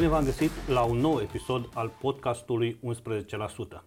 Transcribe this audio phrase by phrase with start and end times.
[0.00, 2.80] Bine v-am găsit la un nou episod al podcastului
[3.78, 3.82] 11%.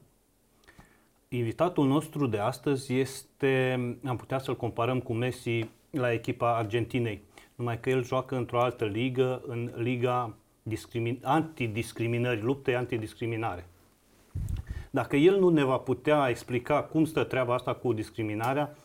[1.30, 3.74] Invitatul nostru de astăzi este,
[4.06, 7.24] am putea să-l comparăm cu Messi la echipa Argentinei,
[7.56, 10.34] numai că el joacă într-o altă ligă, în Liga
[10.64, 13.68] discrimin- Antidiscriminări, lupte antidiscriminare.
[14.90, 18.76] Dacă el nu ne va putea explica cum stă treaba asta cu discriminarea,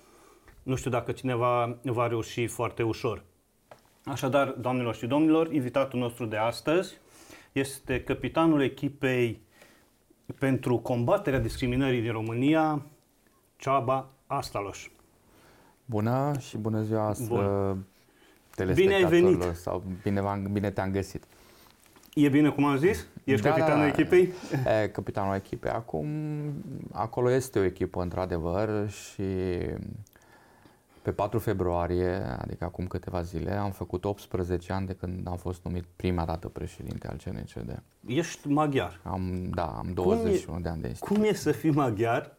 [0.63, 3.23] nu știu dacă cineva va reuși foarte ușor.
[4.05, 6.99] Așadar, doamnelor și domnilor, invitatul nostru de astăzi
[7.53, 9.41] este capitanul echipei
[10.39, 12.87] pentru combaterea discriminării din România,
[13.57, 14.91] Ceaba Astalos.
[15.85, 17.87] Bună și bună ziua Bun.
[18.75, 19.43] Bine ai venit!
[19.43, 21.25] Sau bine, bine te-am găsit!
[22.15, 23.07] E bine cum am zis?
[23.25, 24.33] Ești da, capitanul da, echipei?
[24.83, 25.71] E, capitanul echipei.
[25.71, 26.07] Acum,
[26.93, 29.23] acolo este o echipă, într-adevăr, și
[31.09, 35.65] pe 4 februarie, adică acum câteva zile, am făcut 18 ani de când am fost
[35.65, 37.83] numit prima dată președinte al CNCD.
[38.07, 39.01] Ești maghiar?
[39.03, 41.17] Am, da, am 21 e, de ani de institut.
[41.17, 42.37] Cum e să fii maghiar?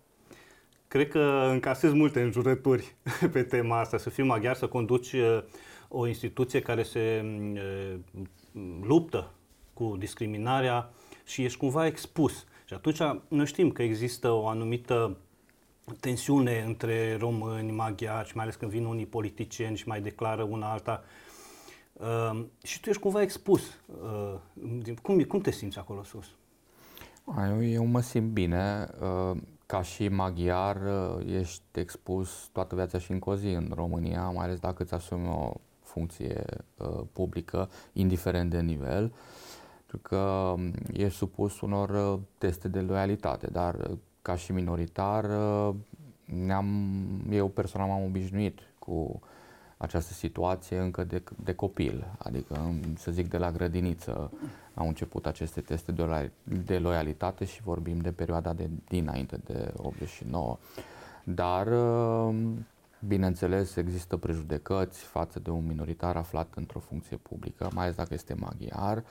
[0.87, 2.95] Cred că încasezi multe înjurături
[3.33, 5.43] pe tema asta, să fii maghiar, să conduci uh,
[5.87, 7.95] o instituție care se uh,
[8.81, 9.31] luptă
[9.73, 10.89] cu discriminarea
[11.25, 12.45] și ești cumva expus.
[12.65, 15.17] Și atunci noi știm că există o anumită
[15.99, 20.71] tensiune între români, maghiari și mai ales când vin unii politicieni și mai declară una
[20.71, 21.03] alta.
[21.93, 23.61] Uh, și tu ești cumva expus.
[24.03, 26.25] Uh, cum, cum te simți acolo sus?
[27.47, 28.87] Eu, eu mă simt bine.
[29.01, 34.29] Uh, ca și maghiar uh, ești expus toată viața și încă o zi în România,
[34.29, 36.43] mai ales dacă îți asumi o funcție
[36.77, 39.13] uh, publică, indiferent de nivel.
[39.77, 40.17] Pentru că
[40.55, 43.97] um, ești supus unor uh, teste de loialitate, dar uh,
[44.29, 45.75] ca și minoritar, uh,
[46.45, 46.67] ne-am,
[47.31, 49.19] eu personal m-am obișnuit cu
[49.77, 54.31] această situație încă de, de copil, adică să zic de la grădiniță
[54.73, 60.57] au început aceste teste de, de loialitate și vorbim de perioada de dinainte de 89.
[61.23, 62.35] Dar uh,
[63.07, 68.33] bineînțeles există prejudecăți față de un minoritar aflat într-o funcție publică, mai ales dacă este
[68.33, 69.03] maghiar.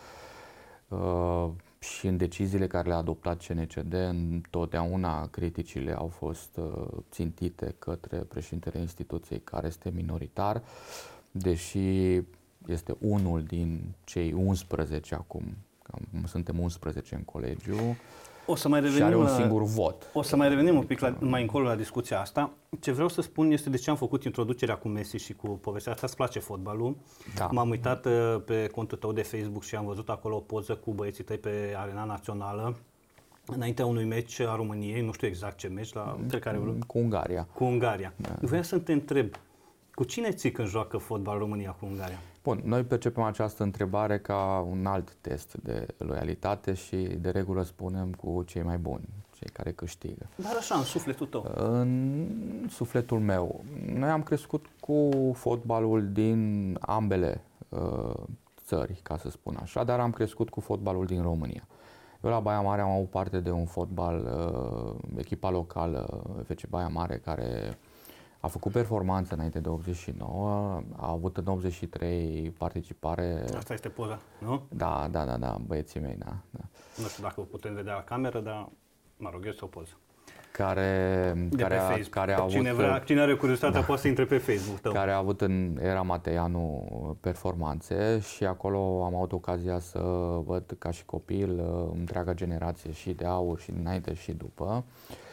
[1.81, 8.17] Uh, și în deciziile care le-a adoptat CNCD, întotdeauna criticile au fost uh, țintite către
[8.17, 10.63] președintele instituției care este minoritar,
[11.31, 12.15] deși
[12.67, 15.57] este unul din cei 11 acum,
[16.27, 17.97] suntem 11 în colegiu,
[18.51, 20.11] o să mai revenim și are un singur vot.
[20.13, 22.51] O să mai revenim un pic la, mai încolo la discuția asta.
[22.81, 25.93] Ce vreau să spun este de ce am făcut introducerea cu Messi și cu povestea
[25.93, 26.07] asta.
[26.07, 26.97] Îți place fotbalul?
[27.35, 27.49] Da.
[27.53, 28.13] M-am uitat uh,
[28.45, 31.75] pe contul tău de Facebook și am văzut acolo o poză cu băieții tăi pe
[31.77, 32.77] arena națională
[33.55, 37.47] înaintea unui meci a României, nu știu exact ce meci, la de care Cu Ungaria.
[37.53, 38.13] Cu Ungaria.
[38.17, 38.37] Da.
[38.41, 39.35] Vreau să te întreb,
[39.95, 42.19] cu cine ții când joacă fotbal România cu Ungaria?
[42.43, 48.13] Bun, noi percepem această întrebare ca un alt test de loialitate și de regulă spunem
[48.13, 50.27] cu cei mai buni, cei care câștigă.
[50.37, 51.53] Dar așa, în sufletul tău?
[51.57, 53.65] În sufletul meu.
[53.95, 58.15] Noi am crescut cu fotbalul din ambele uh,
[58.65, 61.67] țări, ca să spun așa, dar am crescut cu fotbalul din România.
[62.23, 66.89] Eu la Baia Mare am avut parte de un fotbal, uh, echipa locală, FC Baia
[66.89, 67.79] Mare, care
[68.41, 73.45] a făcut performanță înainte de 89, a avut în 83 participare.
[73.57, 74.63] Asta este poza, nu?
[74.69, 76.37] Da, da, da, da, băieții mei, da.
[76.51, 76.65] da.
[76.97, 78.69] Nu știu dacă o putem vedea la cameră, dar
[79.17, 79.97] mă rog, este o poză.
[80.53, 82.09] Care, de care, pe a, Facebook.
[82.09, 84.93] care a avut, cine, vrea, cine are curiozitate da, poate să intre pe Facebook tău.
[84.93, 89.99] Care a avut în era Mateianu performanțe și acolo am avut ocazia să
[90.45, 91.63] văd ca și copil
[91.95, 94.65] întreaga generație și de aur și dinainte și după.
[94.65, 95.28] Uh, Uh,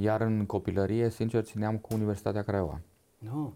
[0.00, 2.80] iar în copilărie, sincer, țineam cu Universitatea Craiova.
[3.18, 3.54] Nu.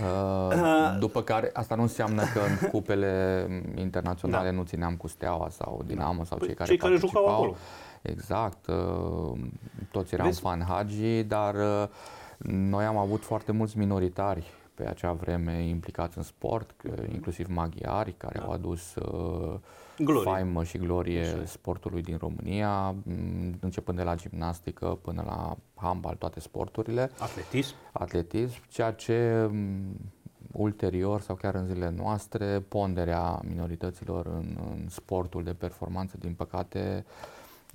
[0.00, 4.54] Uh, după care, asta nu înseamnă că în cupele internaționale da.
[4.54, 6.24] nu țineam cu Steaua sau Dinamo da.
[6.24, 7.54] sau cei care Cei care jucau acolo.
[8.02, 8.66] Exact.
[8.66, 9.38] Uh,
[9.90, 10.40] toți eram Vezi?
[10.40, 11.54] fan Hagi, dar
[12.46, 16.74] noi am avut foarte mulți minoritari pe acea vreme implicați în sport,
[17.12, 18.44] inclusiv maghiari care da.
[18.44, 19.54] au adus uh,
[19.98, 20.30] glorie.
[20.30, 21.44] faimă și glorie Așa.
[21.44, 22.94] sportului din România,
[23.60, 27.10] începând de la gimnastică până la handbal, toate sporturile.
[27.18, 27.74] Atletism.
[27.92, 29.48] Atletism, ceea ce
[30.52, 37.04] ulterior sau chiar în zilele noastre, ponderea minorităților în, în sportul de performanță, din păcate,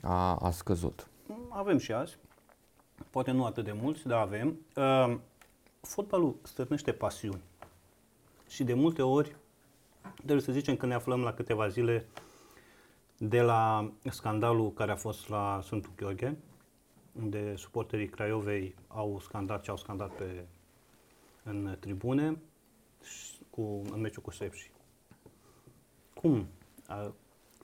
[0.01, 1.07] a, a scăzut.
[1.49, 2.17] Avem și azi,
[3.09, 4.59] poate nu atât de mulți, dar avem.
[4.75, 5.17] Uh,
[5.81, 7.41] fotbalul stârnește pasiuni
[8.47, 9.35] și de multe ori
[10.15, 12.05] trebuie să zicem că ne aflăm la câteva zile
[13.17, 16.37] de la scandalul care a fost la Sfântul Gheorghe,
[17.21, 20.45] unde suporterii Craiovei au scandat ce au scandat pe,
[21.43, 22.37] în tribune
[23.49, 24.71] cu, în meciul cu Sepsi.
[26.13, 26.47] Cum?
[26.87, 27.13] A,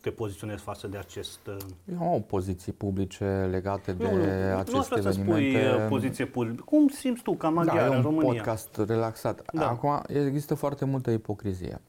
[0.01, 1.39] te poziționezi față de acest...
[1.47, 1.57] Uh,
[1.91, 5.23] Eu am poziții publice legate de nu, aceste nu evenimente.
[5.23, 6.63] Nu spui uh, poziție publică.
[6.63, 8.27] Cum simți tu ca maghiar da, în România?
[8.27, 9.51] un podcast relaxat.
[9.53, 9.69] Da.
[9.69, 11.81] Acum există foarte multă ipocrizie.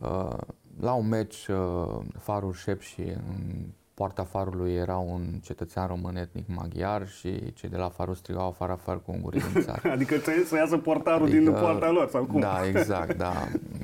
[0.00, 0.36] Uh,
[0.80, 1.46] la un meci,
[2.18, 7.76] Farul Șep și în poarta farului era un cetățean român etnic maghiar și cei de
[7.76, 9.90] la farul strigau afară, afară cu ungurii din țară.
[9.96, 12.40] adică trebuie să iasă portarul adică, din poarta lor sau cum?
[12.40, 13.32] Da, exact, da.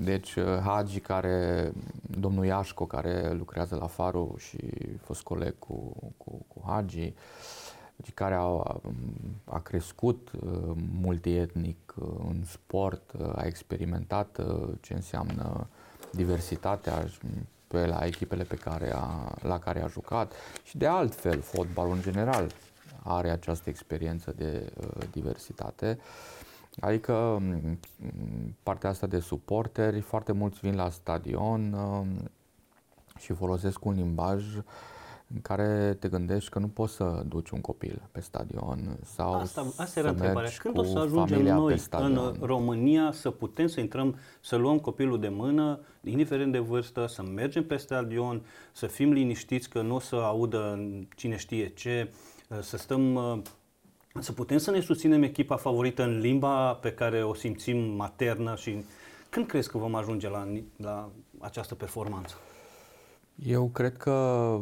[0.02, 1.72] Deci uh, Hagi care,
[2.20, 4.58] domnul Iașco care lucrează la farul și
[4.96, 7.14] a fost coleg cu, cu, cu Hagi,
[7.96, 8.80] deci care a,
[9.44, 14.40] a crescut uh, multietnic uh, în sport, a experimentat
[14.80, 15.68] ce înseamnă
[16.12, 17.06] diversitatea
[17.66, 22.00] pe la echipele pe care a, la care a jucat și de altfel fotbalul în
[22.00, 22.52] general
[23.02, 25.98] are această experiență de uh, diversitate.
[26.80, 27.78] Adică mm,
[28.62, 32.06] partea asta de suporteri, foarte mulți vin la stadion uh,
[33.18, 34.62] și folosesc un limbaj uh,
[35.34, 39.66] în care te gândești că nu poți să duci un copil pe stadion sau asta,
[39.76, 40.50] asta era să întrebarea.
[40.58, 45.28] Când o să ajungem noi în România să putem să intrăm, să luăm copilul de
[45.28, 48.42] mână, indiferent de vârstă, să mergem pe stadion,
[48.72, 52.12] să fim liniștiți că nu o să audă cine știe ce,
[52.60, 53.18] să stăm
[54.18, 58.84] să putem să ne susținem echipa favorită în limba pe care o simțim maternă și
[59.28, 62.34] când crezi că vom ajunge la, la această performanță?
[63.44, 64.58] Eu cred că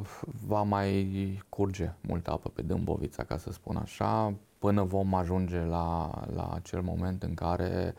[0.47, 6.11] va mai curge multă apă pe Dâmbovița, ca să spun așa, până vom ajunge la,
[6.35, 7.95] la acel moment în care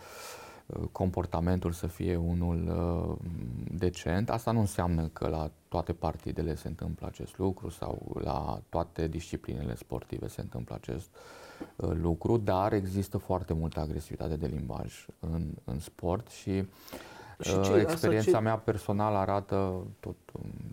[0.66, 3.30] uh, comportamentul să fie unul uh,
[3.78, 4.30] decent.
[4.30, 9.76] Asta nu înseamnă că la toate partidele se întâmplă acest lucru sau la toate disciplinele
[9.76, 11.10] sportive se întâmplă acest
[11.76, 16.66] uh, lucru, dar există foarte multă agresivitate de limbaj în, în sport și uh,
[17.40, 18.44] și ce, Experiența ce...
[18.44, 20.16] mea personală arată tot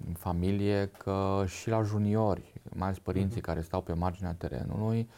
[0.06, 3.44] în familie că și la juniori, mai ales părinții uh-huh.
[3.44, 5.08] care stau pe marginea terenului,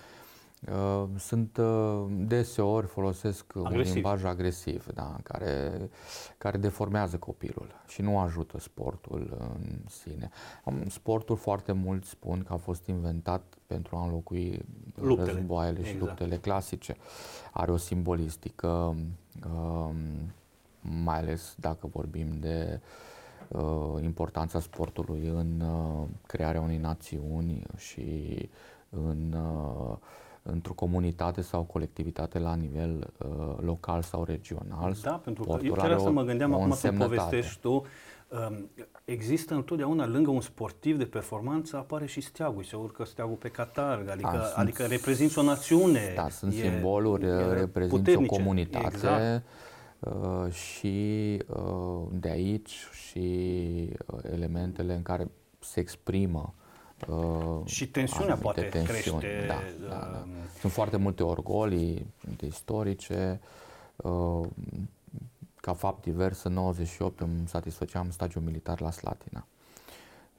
[0.72, 3.86] uh, sunt uh, deseori folosesc agresiv.
[3.86, 5.90] un limbaj agresiv, da, care,
[6.38, 10.30] care deformează copilul și nu ajută sportul în sine.
[10.88, 15.32] Sportul foarte mult spun că a fost inventat pentru a înlocui luptele.
[15.32, 15.96] războaiele exact.
[15.96, 16.96] și luptele clasice.
[17.52, 18.96] Are o simbolistică
[19.44, 19.94] uh,
[20.80, 22.80] mai ales dacă vorbim de
[23.48, 28.48] uh, importanța sportului în uh, crearea unei națiuni și
[28.90, 29.96] în, uh,
[30.42, 34.96] într-o comunitate sau colectivitate la nivel uh, local sau regional.
[35.02, 37.86] Da, pentru că eu chiar asta mă gândeam acum să povestești tu.
[38.48, 38.70] Um,
[39.04, 44.08] există întotdeauna lângă un sportiv de performanță apare și steagul, se urcă steagul pe catarg,
[44.08, 46.12] adică, da, adică reprezinți o națiune.
[46.14, 48.86] Da, sunt e, simboluri, reprezintă o comunitate.
[48.86, 49.42] Exact
[50.00, 53.28] Uh, și uh, de aici și
[54.06, 56.54] uh, elementele în care se exprimă
[57.64, 59.20] și tensiunea poate tensiuni.
[59.20, 59.46] crește.
[59.46, 60.26] Da, da, da.
[60.58, 62.06] Sunt foarte multe orgolii
[62.40, 63.40] istorice.
[65.60, 69.46] Ca fapt divers, în 98 îmi satisfăceam stagiul militar la Slatina.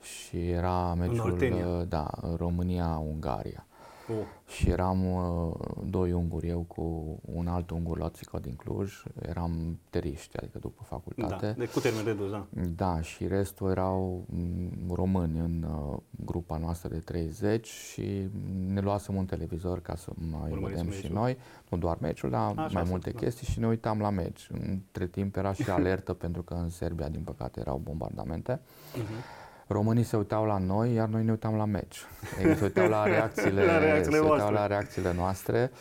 [0.02, 3.66] Și era meciul da, România-Ungaria.
[4.10, 4.26] Oh.
[4.48, 5.54] Și eram uh,
[5.86, 10.84] doi unguri, eu cu un alt ungur la Țică din Cluj, eram teriști, adică după
[10.84, 11.46] facultate.
[11.46, 12.46] Da, de cu termen redus, da.
[12.76, 18.28] Da, și restul erau mm, români în uh, grupa noastră de 30 și
[18.68, 21.02] ne luasem un televizor ca să mai Urmăriți vedem meciul.
[21.02, 21.38] și noi,
[21.70, 23.20] nu doar meciul, dar Așa mai multe da.
[23.20, 24.50] chestii și ne uitam la meci.
[24.52, 28.60] Între timp era și alertă pentru că în Serbia, din păcate, erau bombardamente.
[28.60, 29.39] Uh-huh
[29.74, 32.02] românii se uitau la noi, iar noi ne uitam la meci.
[32.44, 35.72] Ei se uitau la reacțiile, la reacțiile, se uitau la reacțiile noastre.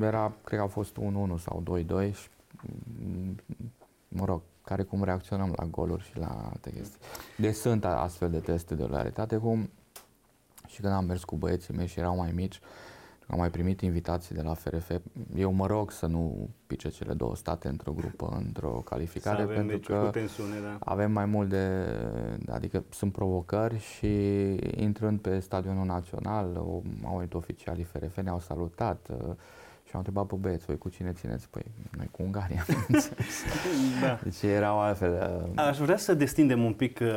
[0.00, 0.98] Era, cred că a fost 1-1
[1.38, 1.62] sau
[2.08, 2.28] 2-2 și,
[4.08, 6.98] mă rog, care cum reacționăm la goluri și la alte chestii.
[7.36, 9.70] Deci sunt astfel de teste de loialitate, cum
[10.66, 12.60] și când am mers cu băieții mei și erau mai mici,
[13.26, 14.90] am mai primit invitații de la FRF.
[15.36, 19.76] Eu mă rog să nu pice cele două state într-o grupă, într-o calificare, avem, pentru
[19.76, 20.76] deci, că tensiune, da.
[20.78, 21.86] avem mai mult de...
[22.50, 24.06] Adică sunt provocări și
[24.76, 26.56] intrând pe stadionul național,
[27.04, 29.34] au venit oficialii FRF, ne-au salutat uh,
[29.84, 31.48] și au întrebat pe băieți, voi cu cine țineți?
[31.48, 31.64] Păi,
[31.96, 32.66] noi cu Ungaria.
[34.02, 34.20] da.
[34.22, 35.44] Deci erau altfel...
[35.54, 35.62] Uh...
[35.64, 37.08] Aș vrea să destindem un pic, uh,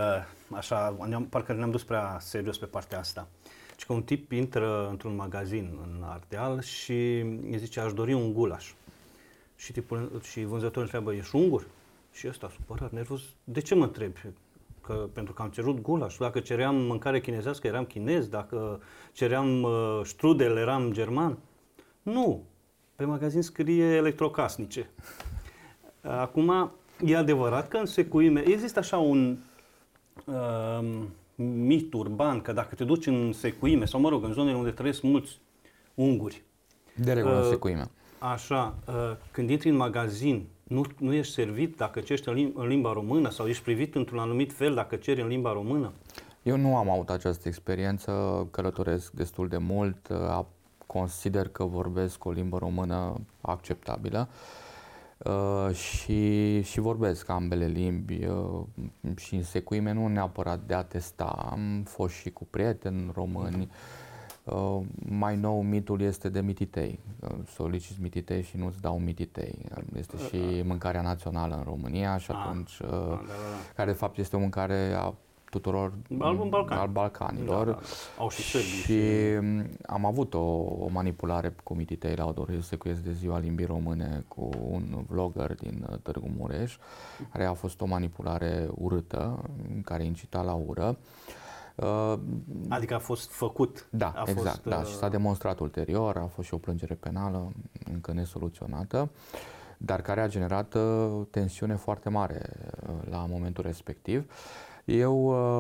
[0.58, 0.98] așa,
[1.30, 3.28] parcă ne-am dus prea serios pe partea asta.
[3.77, 8.34] Și că un tip intră într-un magazin în Ardeal și îi zice, aș dori un
[8.34, 8.74] gulaș.
[9.55, 11.67] Și, tipul, și vânzătorul întreabă, ești ungur?
[12.12, 14.19] Și ăsta, supărat, nervos, de ce mă întrebi?
[14.81, 16.17] Că, pentru că am cerut gulaș.
[16.17, 18.27] Dacă ceream mâncare chinezească, eram chinez.
[18.27, 18.81] Dacă
[19.12, 21.38] ceream uh, strudel, eram german.
[22.01, 22.43] Nu.
[22.96, 24.89] Pe magazin scrie electrocasnice.
[26.01, 26.72] Acum,
[27.05, 29.38] e adevărat că în secuime există așa un
[30.25, 31.03] uh,
[31.44, 35.01] mit urban, că dacă te duci în secuime sau, mă rog, în zonele unde trăiesc
[35.01, 35.39] mulți
[35.94, 36.44] unguri,
[36.96, 37.89] De regulă uh, secuime.
[38.20, 38.94] Așa, uh,
[39.32, 43.29] când intri în magazin, nu, nu ești servit dacă ceri în, lim- în limba română
[43.29, 45.91] sau ești privit într-un anumit fel dacă ceri în limba română?
[46.44, 48.12] Eu nu am avut această experiență,
[48.51, 50.39] călătoresc destul de mult, uh,
[50.86, 54.67] consider că vorbesc o limbă română acceptabilă uh,
[55.74, 58.62] și, și vorbesc ambele limbi uh,
[59.15, 61.48] și în secuime nu neapărat de a testa.
[61.51, 63.69] Am fost și cu prieteni români,
[64.53, 64.79] Uh,
[65.10, 67.00] mai nou mitul este de mititei.
[67.19, 69.65] Uh, soliciți mititei și nu-ți dau mititei.
[69.77, 72.38] Uh, este și mâncarea națională în România și Ah.
[72.46, 73.24] atunci, Da, da, da.
[73.75, 75.13] care de fapt este o mâncare a
[75.60, 76.78] tuturor Al Balcan.
[76.78, 77.66] al Balcanilor.
[77.66, 78.22] Da, da, da.
[78.24, 78.68] Au și sârbii.
[78.68, 79.00] Și
[79.42, 80.46] m, am avut o,
[80.80, 85.86] o manipulare cu mititei la Odor Secuiesc de ziua limbii române cu un vlogger din
[85.90, 86.78] uh, Târgu Mureș,
[87.32, 89.40] care a fost o manipulare urâtă,
[89.76, 90.98] în care incita la ură.
[91.76, 92.14] Uh,
[92.70, 93.88] Adică a fost făcut.
[93.90, 96.94] da, a exact, fost, da, uh, și s-a demonstrat ulterior, a fost și o plângere
[96.94, 97.52] penală
[97.94, 99.10] încă nesoluționată,
[99.78, 102.42] dar care a generat uh, tensiune foarte mare
[102.88, 104.32] uh, la momentul respectiv.
[104.88, 105.15] Eu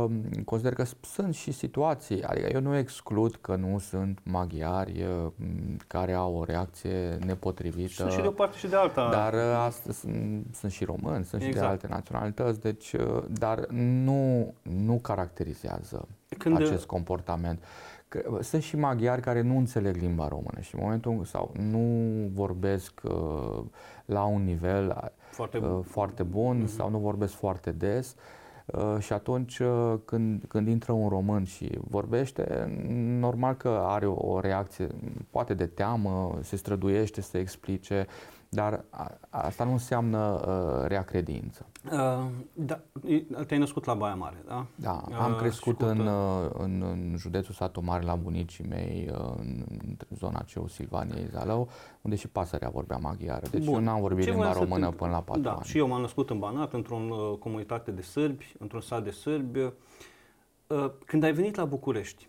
[0.05, 0.11] uh,
[0.45, 5.31] consider că s- sunt și situații, adică eu nu exclud că nu sunt maghiari uh,
[5.35, 7.91] m, care au o reacție nepotrivită.
[7.93, 9.09] Sunt și de o parte și de alta.
[9.11, 11.69] Dar uh, astăzi sunt, sunt și români, sunt și de Exact.
[11.71, 13.65] alte naționalități, deci, uh, dar
[14.03, 16.07] nu, nu caracterizează
[16.37, 17.63] Când- acest comportament.
[18.07, 22.05] Că, uh, sunt și maghiari care nu înțeleg limba română și în momentul sau nu
[22.33, 23.63] vorbesc uh,
[24.05, 25.81] la un nivel Foarte uh, bun.
[25.81, 28.15] foarte bun sau nu vorbesc foarte des.
[28.17, 28.35] Uh,
[28.99, 32.71] și atunci uh, când, când intră un român și vorbește,
[33.19, 34.87] normal că are o, o reacție,
[35.29, 38.07] poate de teamă, se străduiește să explice,
[38.49, 41.65] dar a, asta nu înseamnă uh, rea credință.
[41.91, 44.65] Uh, da, e- te-ai născut la Baia Mare, da?
[44.75, 48.15] Da, Uh, am și crescut cu în, tot- uh, în, în județul Satu Mare la
[48.15, 51.69] bunicii mei, uh, în, în zona Ceu, Silvaniei, Zalău,
[52.01, 53.47] unde și pasărea vorbea maghiară.
[53.51, 53.73] Deci Bun.
[53.73, 55.01] eu n-am vorbit Ce limba voiam să te română întreb?
[55.05, 55.63] până la patru Da, ani.
[55.65, 59.59] și eu m-am născut în Banat, într-o uh, comunitate de sârbi, într-un sat de sârbi.
[59.59, 59.71] Uh,
[61.05, 62.27] când ai venit la București,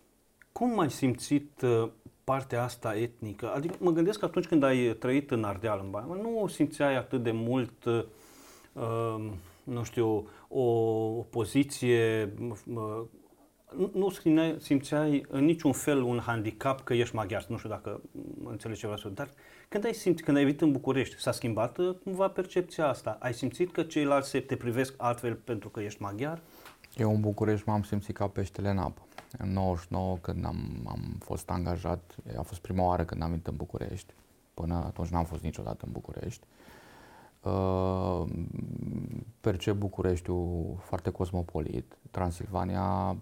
[0.52, 1.88] cum ai simțit uh,
[2.28, 3.52] partea asta etnică?
[3.54, 6.96] Adică mă gândesc că atunci când ai trăit în Ardeal, în Baia, Mare, nu simțeai
[6.96, 8.04] atât de mult, uh,
[8.72, 9.30] uh,
[9.64, 12.32] nu știu, o, o poziție,
[12.74, 13.02] uh,
[13.76, 18.00] nu, nu simțeai, simțeai în niciun fel un handicap că ești maghiar, nu știu dacă
[18.42, 19.28] mă înțelegi ce vreau să spun, dar
[19.68, 23.16] când ai simțit, când ai venit în București, s-a schimbat uh, cumva percepția asta?
[23.20, 26.40] Ai simțit că ceilalți se te privesc altfel pentru că ești maghiar?
[26.96, 29.07] Eu în București m-am simțit ca peștele în apă.
[29.38, 33.56] În 99, când am, am fost angajat, a fost prima oară când am venit în
[33.56, 34.14] București.
[34.54, 36.46] Până atunci n-am fost niciodată în București.
[37.42, 38.24] Uh,
[39.40, 41.98] percep Bucureștiul foarte cosmopolit.
[42.10, 43.16] Transilvania,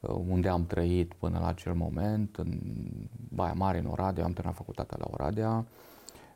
[0.00, 2.60] uh, unde am trăit până la acel moment, în
[3.28, 5.64] Baia Mare, în Oradea, am terminat facultatea la Oradea.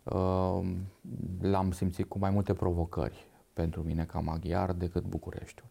[0.02, 0.70] Uh,
[1.40, 5.68] L-am simțit cu mai multe provocări pentru mine ca maghiar decât Bucureștiul.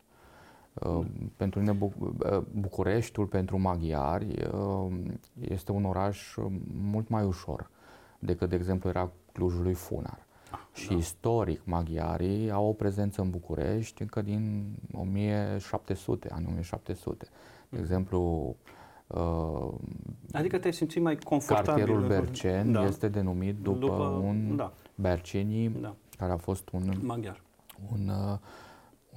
[0.74, 1.06] Uh,
[1.38, 4.94] Pentru mine Bu- uh, Bucureștiul pentru maghiari uh,
[5.40, 6.46] este un oraș uh,
[6.92, 7.70] mult mai ușor
[8.20, 10.26] decât, de exemplu, era Clujul lui Funar.
[10.74, 17.28] Și istoric, maghiarii au o prezență în București încă din 1700, anii 1700.
[17.70, 18.56] De exemplu,
[19.08, 19.68] uh,
[20.32, 21.66] Adică te-ai simțit mai confortabil?
[21.74, 22.84] cartierul în- Berceni da.
[22.84, 24.74] este denumit după, După- un da.
[24.96, 25.96] Bercenii, Da.
[26.18, 27.42] care a fost un Maghiar.
[27.92, 28.38] un, uh,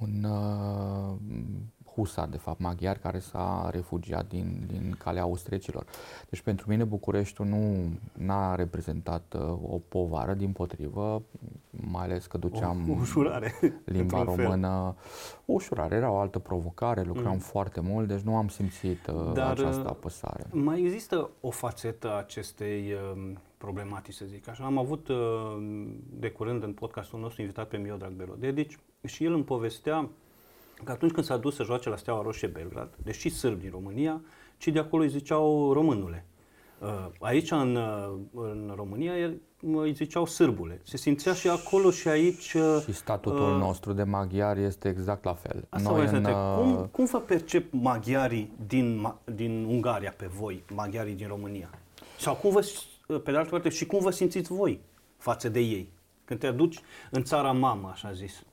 [0.01, 0.44] un uh,
[1.95, 5.85] husar, de fapt, maghiar, care s-a refugiat din, din calea austriecilor.
[6.29, 7.89] Deci pentru mine Bucureștiul nu
[8.27, 11.21] a reprezentat uh, o povară, din potrivă,
[11.69, 13.53] mai ales că duceam O ușurare.
[13.85, 14.45] limba într-un fel.
[14.45, 14.95] română.
[15.45, 17.39] O ușurare, era o altă provocare, lucram Mm.
[17.41, 20.45] foarte mult, deci nu am simțit uh, Dar, această uh, apăsare.
[20.51, 24.63] Mai există o fațetă a acestei um, problematici, să zic așa.
[24.63, 25.17] Am avut uh,
[26.19, 30.09] de curând în podcastul nostru invitat pe Mio Drag Dedici și el îmi povestea
[30.83, 34.21] că atunci când s-a dus să joace la Steaua Roșie Belgrad, deși sârbi din România,
[34.57, 36.25] ci de acolo îi ziceau românule.
[36.79, 39.41] Uh, Aici, în, uh, în România, el-
[39.73, 40.81] îi ziceau sârbule.
[40.83, 42.53] Se simțea și acolo și aici...
[42.53, 45.65] uh, Și statutul uh, nostru de maghiar este exact la fel.
[45.69, 50.13] Asta Noi să în, te uh, cum, cum vă percep maghiarii din, Ma- din Ungaria
[50.17, 51.69] pe voi, maghiarii din România?
[52.19, 54.79] Sau cum vă, s- pe de altă parte, și cum vă simțiți voi
[55.17, 55.89] față de ei?
[56.25, 56.79] Când te aduci
[57.11, 58.43] în țara mamă, așa zis.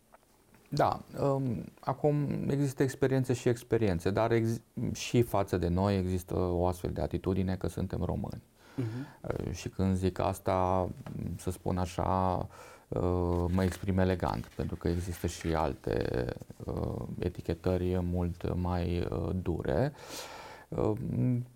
[0.75, 4.61] Da, um, acum există experiențe și experiențe, dar ex-
[4.93, 8.43] și față de noi există o astfel de atitudine că suntem români.
[8.79, 9.53] Uh-huh.
[9.53, 10.89] Și când zic asta,
[11.37, 12.49] să spun așa,
[12.89, 16.25] uh, mă exprim elegant, pentru că există și alte
[16.65, 19.93] uh, etichetări mult mai uh, dure.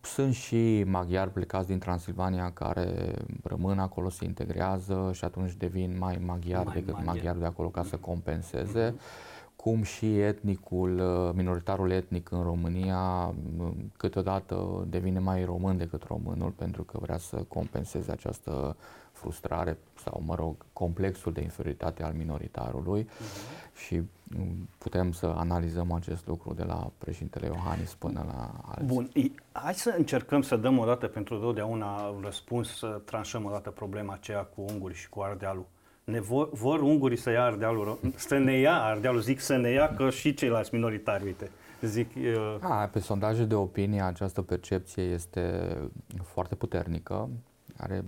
[0.00, 6.18] Sunt și maghiari plecați din Transilvania care rămân acolo, se integrează și atunci devin mai
[6.26, 8.90] maghiari mai decât maghiari maghiari de acolo ca să compenseze.
[8.90, 9.34] Uh-huh
[9.66, 16.50] cum și etnicul, uh, minoritarul etnic în România mm, câteodată devine mai român decât românul
[16.50, 18.76] pentru că vrea să compenseze această
[19.16, 23.76] frustrare sau, mă rog, complexul de inferioritate al minoritarului uh-huh.
[23.86, 28.86] și mm, putem să analizăm acest lucru de la președintele Iohannis până la alții.
[28.86, 29.10] Bun,
[29.52, 34.12] hai să încercăm să dăm o dată pentru totdeauna răspuns, să tranșăm o dată problema
[34.12, 35.66] aceea cu unguri și cu Ardealul
[36.06, 39.94] ne vor, vor ungurii să ia Ardealul, să ne ia Ardealul, zic să ne ia
[39.94, 41.50] că și ceilalți minoritari, uite.
[41.80, 42.56] Zic, uh...
[42.60, 45.76] A, pe sondaje de opinie această percepție este
[46.22, 47.28] foarte puternică,
[47.76, 48.04] are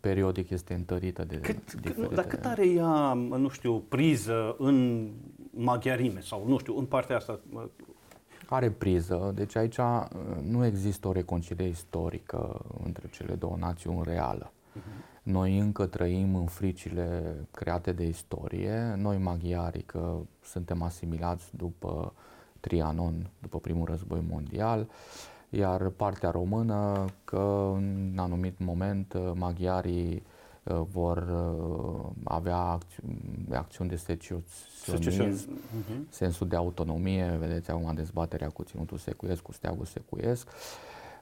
[0.00, 2.14] periodic este întărită de cât, diferite...
[2.14, 5.08] Dar cât are ea, nu știu, priză în
[5.50, 7.40] maghiarime sau, nu știu, în partea asta?
[8.48, 10.04] Are priză, deci aici uh,
[10.42, 14.52] nu există o reconciliere istorică între cele două națiuni reală.
[14.52, 15.12] Uh-huh.
[15.22, 22.12] Noi încă trăim în fricile create de istorie, noi maghiari că suntem asimilați după
[22.60, 24.88] Trianon, după primul război mondial,
[25.54, 30.22] iar partea română că în anumit moment maghiarii
[30.62, 36.08] uh, vor uh, avea acțiuni, acțiuni de secesionism, uh-huh.
[36.08, 40.48] sensul de autonomie, vedeți acum dezbaterea cu Ținutul Secuiesc, cu Steagul Secuiesc,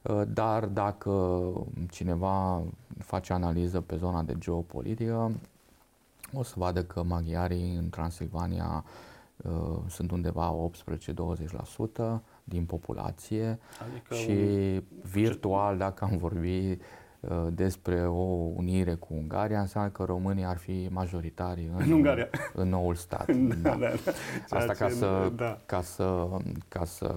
[0.02, 1.42] Uh, dar dacă
[1.90, 2.62] cineva
[2.98, 5.32] face analiză pe zona de geopolitică,
[6.34, 8.84] o să vadă că maghiarii în Transilvania
[9.36, 10.70] uh, sunt undeva
[12.16, 12.20] 18-20%
[12.50, 13.58] din populație
[13.90, 14.82] adică și un...
[15.10, 16.82] virtual, dacă am vorbit
[17.20, 18.22] uh, despre o
[18.54, 22.28] unire cu Ungaria, înseamnă că românii ar fi majoritari în, în, Ungaria.
[22.54, 23.32] în noul stat.
[23.62, 23.76] da, da.
[23.76, 23.92] Da,
[24.48, 24.56] da.
[24.56, 25.58] Asta ca să, da.
[25.66, 26.26] ca, să,
[26.68, 27.14] ca să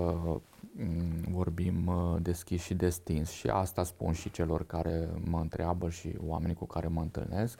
[0.75, 6.15] Mm, vorbim uh, deschis și destins și asta spun și celor care mă întreabă și
[6.25, 7.59] oamenii cu care mă întâlnesc.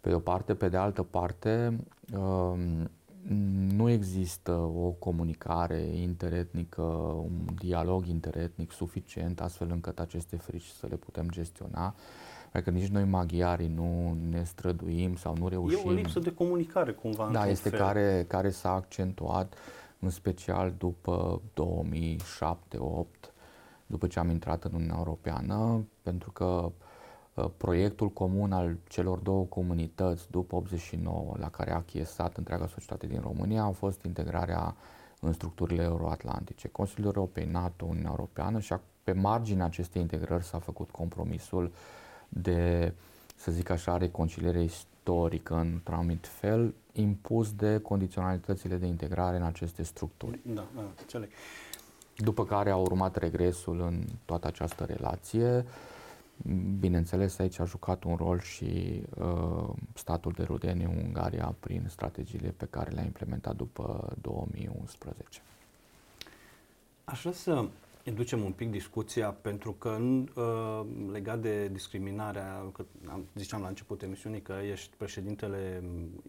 [0.00, 1.76] Pe de o parte, pe de altă parte,
[2.16, 2.90] um,
[3.76, 10.96] nu există o comunicare interetnică, un dialog interetnic suficient astfel încât aceste frici să le
[10.96, 11.94] putem gestiona.
[12.50, 15.78] Pentru că nici noi maghiarii nu ne străduim sau nu reușim.
[15.84, 17.28] E o lipsă de comunicare cumva.
[17.32, 17.78] Da, este fel.
[17.78, 19.58] care, care s-a accentuat uh,
[19.98, 23.30] în special după 2007-2008,
[23.86, 26.72] după ce am intrat în Uniunea Europeană, pentru că ă,
[27.56, 33.20] proiectul comun al celor două comunități după 89, la care a achiesat întreaga societate din
[33.20, 34.76] România, a fost integrarea
[35.20, 40.90] în structurile euroatlantice, Consiliul Europei, NATO, Uniunea Europeană și pe marginea acestei integrări s-a făcut
[40.90, 41.72] compromisul
[42.28, 42.92] de,
[43.36, 49.82] să zic așa, reconciliere istorică într-un anumit fel, impus de condiționalitățile de integrare în aceste
[49.82, 50.40] structuri.
[50.42, 51.28] Da, da, înțeleg.
[52.16, 55.64] După care a urmat regresul în toată această relație.
[56.78, 62.66] Bineînțeles, aici a jucat un rol și uh, statul de rudenie Ungaria prin strategiile pe
[62.70, 65.40] care le-a implementat după 2011.
[67.04, 67.68] Aș vrea să
[68.06, 69.98] Inducem un pic discuția pentru că
[70.34, 70.80] uh,
[71.12, 76.22] legat de discriminarea, că am, ziceam la început emisiunii că ești președintele mm,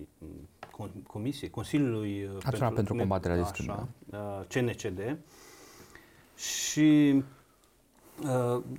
[1.08, 5.18] Comisiei, Consiliului uh, Național pentru, pentru combaterea discriminării, uh, CNCD
[6.36, 7.24] și uh,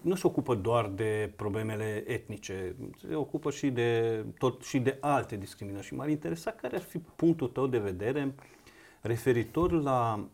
[0.01, 2.77] nu se ocupă doar de problemele etnice,
[3.09, 5.87] se ocupă și de tot și de alte discriminări.
[5.87, 8.35] Și m-ar interesa care ar fi punctul tău de vedere
[9.01, 10.29] referitor la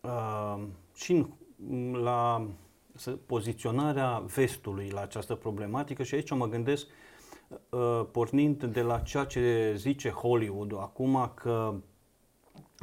[0.00, 0.62] uh,
[0.94, 2.46] și în la
[3.26, 6.02] poziționarea vestului la această problematică.
[6.02, 6.86] Și aici mă gândesc
[7.70, 11.74] uh, pornind de la ceea ce zice Hollywood acum că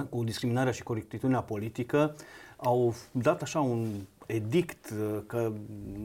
[0.09, 2.15] cu discriminarea și corectitudinea politică
[2.57, 3.87] au dat așa un
[4.31, 5.51] edict uh, că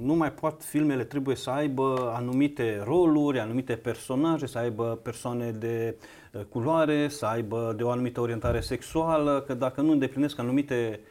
[0.03, 5.97] nu mai pot filmele trebuie să aibă anumite roluri, anumite personaje, să aibă persoane de
[6.33, 11.07] uh, culoare, să aibă de o anumită orientare sexuală, că dacă nu îndeplinesc anumite uh,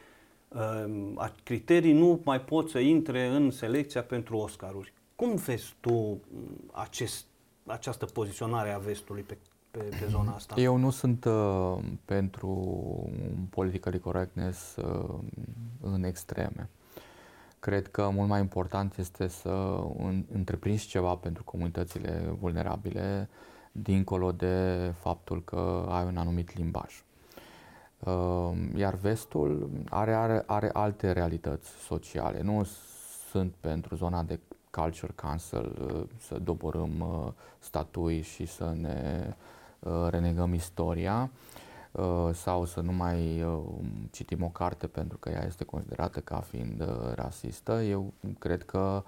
[0.54, 4.92] Ehm, criterii nu mai pot să intre în selecția pentru Oscaruri.
[5.16, 6.20] Cum vezi tu mm,
[6.72, 7.24] acest,
[7.66, 9.36] această poziționare a vestului pe,
[9.70, 10.60] pe, pe zona asta?
[10.60, 12.50] Eu nu sunt uh, pentru
[13.50, 15.14] political correctness uh,
[15.80, 16.68] în extreme.
[17.64, 19.80] Cred că mult mai important este să
[20.32, 23.28] întreprinzi ceva pentru comunitățile vulnerabile,
[23.72, 27.04] dincolo de faptul că ai un anumit limbaj.
[28.76, 32.42] Iar vestul are, are, are alte realități sociale.
[32.42, 32.66] Nu
[33.30, 35.72] sunt pentru zona de Culture Council
[36.18, 37.04] să doborâm
[37.58, 39.34] statui și să ne
[40.10, 41.30] renegăm istoria
[42.32, 43.44] sau să nu mai
[44.10, 47.72] citim o carte pentru că ea este considerată ca fiind rasistă.
[47.72, 49.02] Eu cred că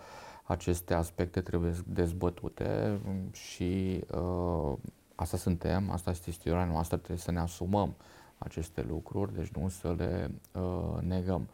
[0.47, 3.01] aceste aspecte trebuie dezbătute
[3.33, 4.77] și uh,
[5.15, 7.95] asta suntem, asta este istoria noastră, trebuie să ne asumăm
[8.39, 11.49] aceste lucruri, deci nu să le uh, negăm.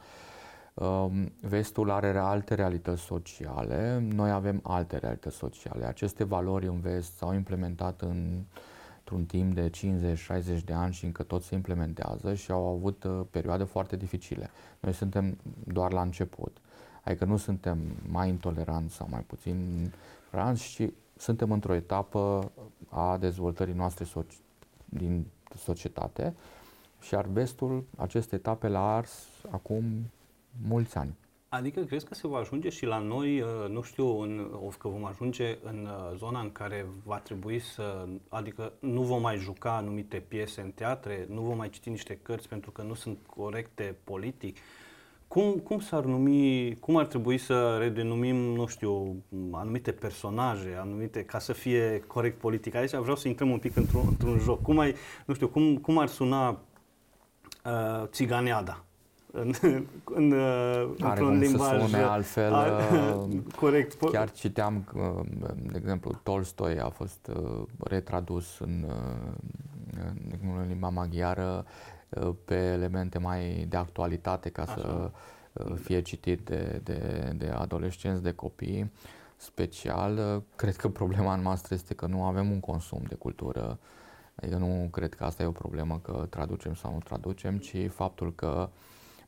[0.75, 1.07] Uh,
[1.40, 5.85] vestul are alte realități sociale, noi avem alte realități sociale.
[5.85, 8.45] Aceste valori în vest s-au implementat în,
[9.04, 9.70] într-un timp de
[10.60, 14.50] 50-60 de ani și încă tot se implementează și au avut uh, perioade foarte dificile.
[14.80, 16.56] Noi suntem doar la început.
[17.04, 19.90] Adică nu suntem mai intoleranți sau mai puțin
[20.30, 22.52] toleranți, ci suntem într-o etapă
[22.88, 24.40] a dezvoltării noastre soci-
[24.84, 26.34] din societate
[27.00, 29.84] și arbestul aceste etape l-a ars acum
[30.66, 31.14] mulți ani.
[31.54, 35.04] Adică crezi că se va ajunge și la noi, uh, nu știu, în, că vom
[35.04, 40.16] ajunge în uh, zona în care va trebui să, adică nu vom mai juca anumite
[40.28, 44.56] piese în teatre, nu vom mai citi niște cărți pentru că nu sunt corecte politic,
[45.28, 51.38] cum, cum s-ar numi, cum ar trebui să redenumim, nu știu, anumite personaje, anumite, ca
[51.38, 52.74] să fie corect politic?
[52.74, 54.62] Aici vreau să intrăm un pic într-un, într-un joc.
[54.62, 54.94] Cum ai,
[55.26, 56.48] nu știu, cum, cum ar suna
[57.64, 58.84] uh, țiganeada?
[59.33, 59.53] În,
[60.05, 62.53] în, uh, într-un limbaj să sune altfel.
[62.53, 64.11] A, uh, corect.
[64.11, 65.27] Chiar citeam, uh,
[65.62, 67.31] de exemplu, Tolstoi a fost
[67.79, 68.87] retradus în,
[70.42, 71.64] în limba maghiară
[72.45, 74.75] pe elemente mai de actualitate ca Așa.
[74.75, 75.11] să
[75.53, 78.92] uh, fie citit de, de, de adolescenți, de copii
[79.37, 80.42] special.
[80.57, 83.79] Cred că problema noastră este că nu avem un consum de cultură.
[84.35, 88.35] Adică nu cred că asta e o problemă că traducem sau nu traducem, ci faptul
[88.35, 88.68] că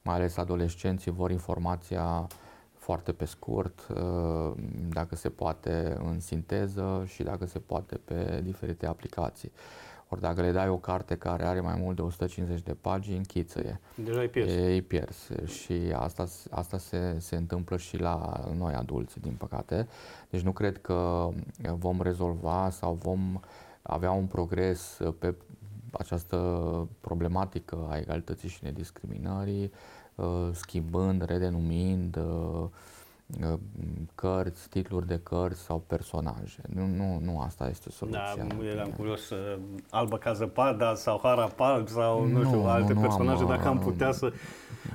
[0.04, 2.26] mai ales adolescenții vor informația
[2.72, 4.52] foarte pe scurt, uh,
[4.88, 9.52] dacă se poate în sinteză și dacă se poate pe diferite aplicații.
[10.08, 13.80] Ori dacă le dai o carte care are mai mult de 150 de pagini, închiță-e.
[13.94, 14.56] Deja îi pierzi.
[14.56, 15.32] Îi pierzi.
[15.44, 19.88] Și asta, asta se, se întâmplă și la noi adulți, din păcate.
[20.30, 21.28] Deci nu cred că
[21.78, 23.40] vom rezolva sau vom
[23.82, 25.34] avea un progres pe
[25.92, 26.36] această
[27.00, 29.70] problematică a egalității și nediscriminării, uh,
[30.52, 32.68] schimbând, redenumind, uh,
[33.42, 33.58] Uh,
[34.14, 36.60] cărți, titluri de cărți sau personaje.
[36.74, 38.34] Nu, nu, nu asta este soluția.
[38.36, 39.58] Da, eram curios, uh,
[39.90, 43.68] Alba ca zăpada sau Hara Palm sau nu, nu știu, alte nu personaje, am, dacă
[43.68, 44.32] am putea să...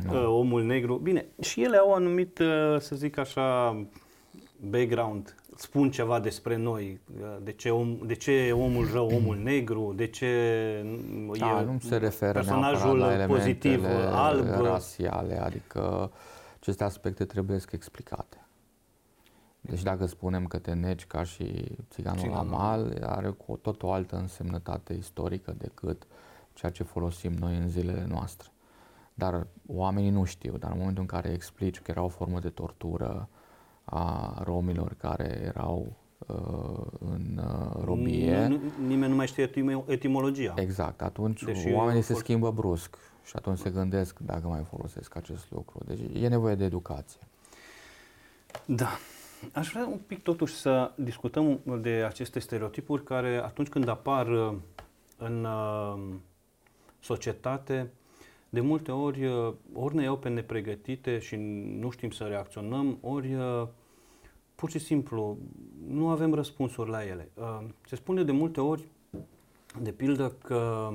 [0.06, 0.14] Nu.
[0.14, 0.96] Uh, omul negru.
[0.96, 3.78] Bine, și ele au anumit, uh, să zic așa,
[4.70, 5.36] background.
[5.60, 10.08] Spun ceva despre noi, uh, de ce, om, de ce omul rău, omul negru, de
[10.08, 10.28] ce
[11.38, 14.62] da, e nu se referă personajul la pozitiv alb.
[14.62, 16.12] rasiale, adică
[16.60, 18.48] aceste aspecte trebuie să explicate.
[19.62, 22.50] Deci dacă spunem că te negi ca și țiganul, țiganul.
[22.52, 26.08] la mal, are cu tot o altă însemnătate istorică decât
[26.54, 28.48] ceea ce folosim noi în zilele noastre.
[29.14, 32.50] Dar oamenii nu știu, dar în momentul în care explici că era o formă de
[32.50, 33.30] tortură
[33.90, 36.36] a romilor care erau uh,
[37.00, 38.48] în uh, robie.
[38.48, 39.52] Nu, nimeni nu mai știe
[39.86, 40.54] etimologia.
[40.56, 45.52] Exact, atunci Deși oamenii se schimbă brusc și atunci se gândesc dacă mai folosesc acest
[45.52, 45.80] lucru.
[45.86, 47.20] Deci e nevoie de educație.
[48.66, 48.90] Da.
[49.54, 54.54] Aș vrea un pic totuși să discutăm de aceste stereotipuri care atunci când apar uh,
[55.18, 56.00] în uh,
[57.00, 57.92] societate,
[58.50, 61.36] de multe ori uh, ori ne iau pe nepregătite și
[61.80, 63.36] nu știm să reacționăm, ori
[64.60, 65.38] pur și simplu
[65.88, 67.30] nu avem răspunsuri la ele.
[67.88, 68.84] Se spune de multe ori,
[69.82, 70.92] de pildă, că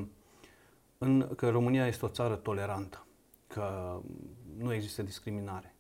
[0.99, 3.07] în, că România este o țară tolerantă,
[3.47, 3.97] că
[4.59, 5.75] nu există discriminare.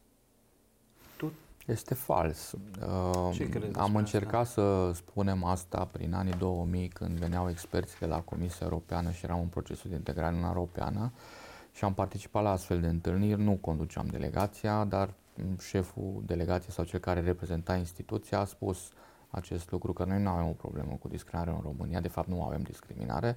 [1.16, 1.32] Tu?
[1.66, 2.54] Este fals.
[3.32, 4.62] Ce uh, Am încercat asta?
[4.62, 9.40] să spunem asta prin anii 2000 când veneau experții de la Comisia Europeană și eram
[9.40, 11.12] în procesul de integrare în Europeană
[11.74, 15.14] și am participat la astfel de întâlniri, nu conduceam delegația, dar
[15.60, 18.90] șeful delegației sau cel care reprezenta instituția a spus
[19.30, 22.44] acest lucru, că noi nu avem o problemă cu discriminarea în România, de fapt nu
[22.44, 23.36] avem discriminare,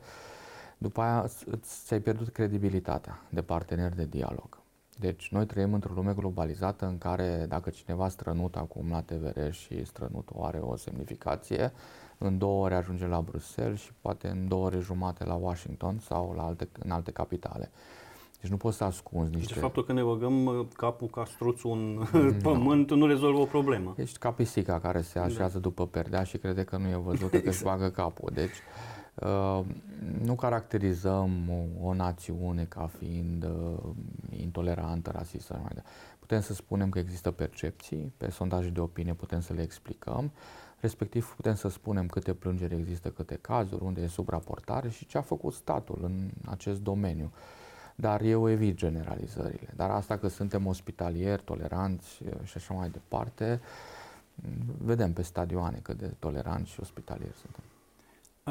[0.78, 1.30] după aia
[1.62, 4.60] ți-ai pierdut credibilitatea de partener de dialog.
[5.00, 9.86] Deci noi trăim într-o lume globalizată în care dacă cineva strănut acum la TVR și
[9.86, 11.72] strănutul are o semnificație,
[12.18, 16.34] în două ore ajunge la Bruxelles și poate în două ore jumate la Washington sau
[16.36, 17.72] la alte, în alte capitale.
[18.42, 19.54] Deci nu poți să ascunzi niște...
[19.54, 22.08] Deci faptul că ne băgăm uh, capul ca struțul în
[22.44, 23.94] pământ nu rezolvă o problemă.
[23.98, 25.60] Ești ca pisica care se așează da.
[25.60, 27.44] după perdea și crede că nu e văzută exact.
[27.44, 28.32] că își bagă capul.
[28.34, 28.56] Deci
[29.22, 29.66] Uh,
[30.24, 33.78] nu caracterizăm o, o națiune ca fiind uh,
[34.30, 35.90] intolerantă, rasistă, mai departe.
[36.20, 40.32] Putem să spunem că există percepții, pe sondaje de opinie putem să le explicăm,
[40.80, 45.22] respectiv putem să spunem câte plângeri există, câte cazuri, unde e subraportare și ce a
[45.22, 47.32] făcut statul în acest domeniu.
[48.00, 49.74] Dar eu evit generalizările.
[49.76, 53.62] Dar asta că suntem ospitalieri, toleranți uh, și așa mai departe,
[54.78, 57.64] vedem pe stadioane cât de toleranți și ospitalieri suntem.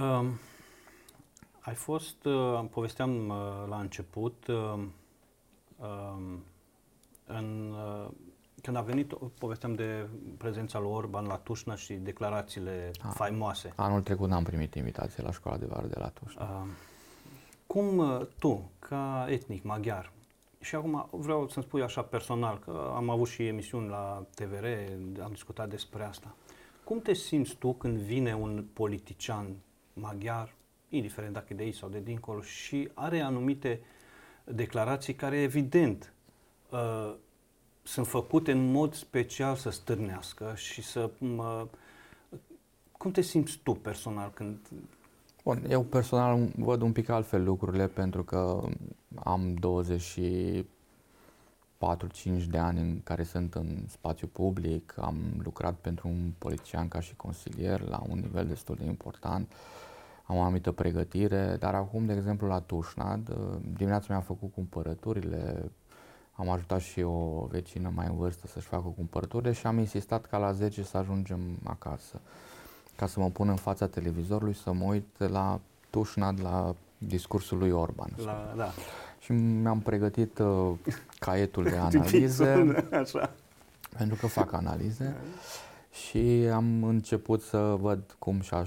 [0.03, 0.39] Um,
[1.61, 3.37] ai fost, uh, povesteam uh,
[3.69, 4.85] la început, uh,
[5.77, 6.39] uh,
[7.27, 8.11] în, uh,
[8.63, 13.73] când a venit, povesteam de prezența lui Orban la Tușna și declarațiile a, faimoase.
[13.77, 16.43] Anul trecut n-am primit invitație la școala de vară de la Tușna.
[16.43, 16.69] Uh,
[17.77, 20.13] cum uh, tu, ca etnic maghiar,
[20.61, 24.65] și acum vreau să-mi spui așa personal, că am avut și emisiuni la TVR,
[25.23, 26.35] am discutat despre asta.
[26.85, 29.47] Cum te simți tu când vine un politician
[29.93, 30.55] maghiar,
[30.89, 33.81] indiferent dacă e de aici sau de dincolo, și are anumite
[34.45, 36.13] declarații care, evident,
[36.71, 37.15] uh,
[37.83, 41.11] sunt făcute în mod special să stârnească și să...
[41.21, 41.63] Uh,
[42.93, 44.59] cum te simți tu personal când...
[45.47, 48.63] Bun, eu personal văd un pic altfel lucrurile pentru că
[49.15, 50.65] am 24-5
[52.49, 57.17] de ani în care sunt în spațiu public, am lucrat pentru un politician ca și
[57.17, 59.53] consilier la un nivel destul de important.
[59.53, 59.57] Uh,
[60.27, 63.37] am o anumită pregătire, dar acum, de exemplu, la Tușnad, uh,
[63.77, 65.71] dimineața mi-am făcut cumpărăturile,
[66.33, 70.39] am ajutat și o vecină mai în vârstă să-și facă cumpărăturile și am insistat ca
[70.39, 72.21] la 10 să ajungem acasă,
[72.97, 77.71] ca să mă pun în fața televizorului să mă uit la Tușnad, la discursul lui
[77.71, 78.11] Orban.
[78.25, 78.71] La, da.
[79.19, 80.71] Și mi-am pregătit uh,
[81.19, 83.33] caietul de analize, așa.
[83.97, 85.05] pentru că fac analize.
[85.05, 85.39] Da
[85.97, 88.65] și am început să văd cum și-a,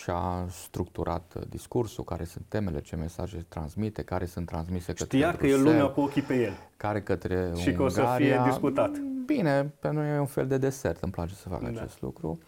[0.00, 5.46] și-a structurat discursul, care sunt temele, ce mesaje transmite, care sunt transmise către Știa că
[5.46, 6.52] e lumea cu ochii pe el.
[6.76, 8.98] Care către Și că o să fie discutat.
[9.26, 11.80] Bine, pentru noi e un fel de desert, îmi place să fac da.
[11.80, 12.38] acest lucru.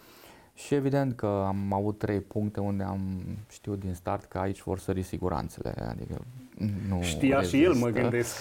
[0.54, 3.00] Și evident că am avut trei puncte unde am
[3.50, 5.74] știut din start că aici vor sări siguranțele.
[5.88, 6.20] Adică
[6.88, 7.56] nu Știa rezistă.
[7.56, 8.36] și el, mă gândesc.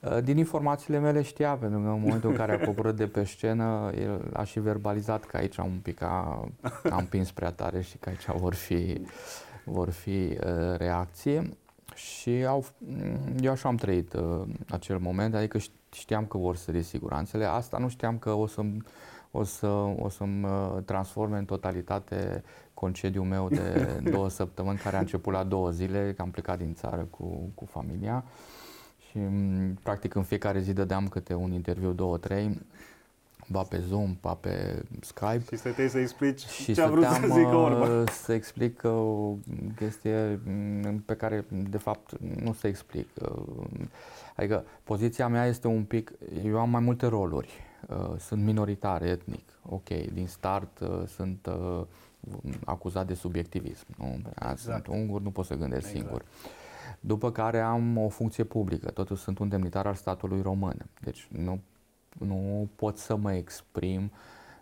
[0.00, 3.24] Uh, din informațiile mele știa, pentru că în momentul în care a coborât de pe
[3.24, 6.48] scenă, el a și verbalizat că aici am un pic a,
[6.90, 9.00] am pins prea tare și că aici vor fi,
[9.64, 11.56] vor fi uh, reacții.
[11.94, 12.64] Și au,
[13.40, 15.58] eu așa am trăit uh, acel moment, adică
[15.92, 17.44] știam că vor să siguranțele.
[17.44, 18.82] Asta nu știam că o să-mi,
[19.36, 19.66] o să,
[19.98, 22.42] o să-mi uh, transforme în totalitate
[22.74, 26.74] concediul meu de două săptămâni, care a început la două zile, că am plecat din
[26.74, 28.24] țară cu, cu familia.
[28.26, 28.64] Uh,
[29.16, 32.60] și mm, practic în fiecare zi dădeam câte un interviu, două, trei,
[33.48, 35.44] ba pe Zoom, ba pe Skype.
[35.48, 38.00] Și stăteai să explici și ce a vrut să zică Orban.
[38.00, 39.34] Uh, să explic o
[39.76, 43.08] chestie mm, pe care de fapt nu se explic.
[43.20, 43.64] Uh,
[44.36, 46.12] adică poziția mea este un pic,
[46.44, 47.65] eu am mai multe roluri.
[47.88, 51.48] Uh, sunt minoritar, etnic, ok, din start sunt
[52.64, 53.86] acuzat de subiectivism.
[53.98, 54.20] Nu?
[54.28, 54.58] Exact.
[54.58, 56.04] Sunt ungur, nu pot să gândesc exact.
[56.04, 56.24] singur
[57.00, 61.60] după care am o funcție publică, totuși sunt un demnitar al statului român, deci nu,
[62.18, 64.12] nu pot să mă exprim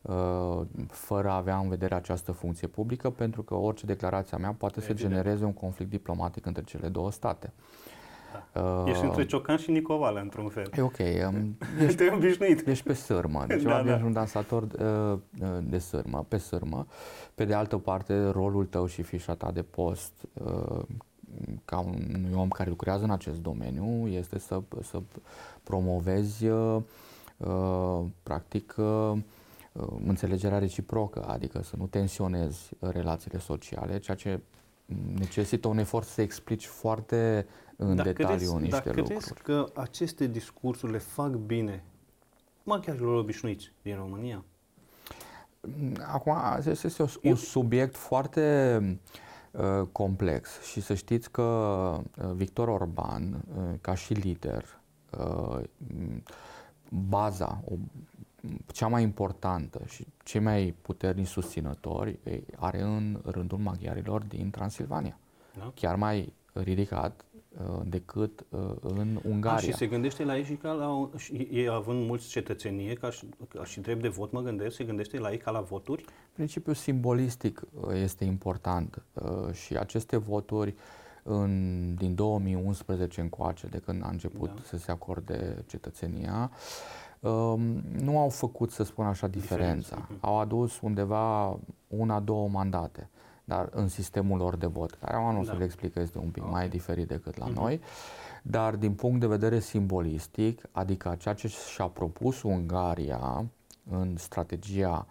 [0.02, 4.52] uh, fără a avea în vedere această funcție publică, pentru că orice declarație a mea
[4.52, 4.98] poate Evident.
[4.98, 7.52] să genereze un conflict diplomatic între cele două state.
[7.56, 7.62] Da.
[8.54, 10.70] Uh, ești între Ciocan și Nicovală, într-un fel.
[10.76, 10.98] E ok.
[11.28, 12.66] Um, ești, Te obișnuit.
[12.66, 13.44] Ești pe sârmă.
[13.46, 14.00] Deci da, da.
[14.04, 15.18] un dansator uh,
[15.62, 16.86] de sârmă, pe sârmă.
[17.34, 20.82] Pe de altă parte, rolul tău și fișa ta de post uh,
[21.64, 25.00] ca un om care lucrează în acest domeniu este să, să
[25.62, 29.12] promovezi uh, practic uh,
[30.06, 34.40] înțelegerea reciprocă, adică să nu tensionezi relațiile sociale, ceea ce
[35.18, 39.24] necesită un efort să explici foarte în dacă detaliu crezi, niște dacă lucruri.
[39.24, 41.84] Dacă că aceste discursuri le fac bine
[42.62, 44.44] maghiarilor obișnuiți din România?
[46.12, 49.22] Acum, acesta este un subiect foarte uh,
[49.54, 54.80] Uh, complex și să știți că uh, Victor Orban, uh, ca și lider,
[56.88, 57.62] baza,
[58.66, 62.18] cea mai importantă și cei mai puternici susținători
[62.56, 65.18] are în rândul maghiarilor din Transilvania.
[65.58, 65.72] Da?
[65.74, 67.24] Chiar mai ridicat
[67.60, 69.56] Uh, decât uh, în Ungaria.
[69.56, 71.10] A, și se gândește la ei și ca la,
[71.50, 75.18] ei având mulți cetățenie, ca și, ca și drept de vot, mă gândesc, se gândește
[75.18, 76.04] la ei ca la voturi?
[76.32, 79.02] Principiul simbolistic uh, este important
[79.52, 80.74] și aceste voturi
[81.22, 84.60] în, din 2011 încoace, de când a început da.
[84.62, 86.50] să se acorde cetățenia, um,
[87.98, 89.96] nu au făcut, să spun așa, diferența.
[89.96, 90.26] Diferență.
[90.26, 93.08] Au adus undeva una, două mandate.
[93.44, 95.50] dar în sistemul lor de vot, care am da.
[95.50, 96.54] să le explic că este un pic okay.
[96.54, 97.54] mai diferit decât la uh-huh.
[97.54, 97.80] noi,
[98.42, 103.44] dar din punct de vedere simbolistic, adică ceea ce și-a propus Ungaria
[103.90, 105.06] în strategia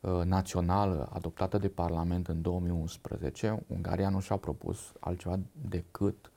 [0.00, 6.30] uh, națională adoptată de Parlament în 2011, Ungaria nu și-a propus altceva decât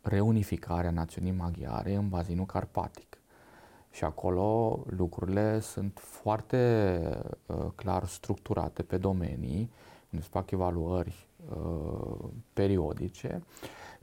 [0.00, 3.17] reunificarea națiunii maghiare în bazinul carpatic.
[3.98, 7.00] Și acolo lucrurile sunt foarte
[7.46, 9.70] uh, clar structurate pe domenii,
[10.10, 13.42] unde se fac evaluări uh, periodice,